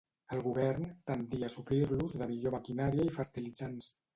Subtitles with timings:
[0.35, 3.97] El govern tendia a suplir-los de millor maquinària i fertilitzants.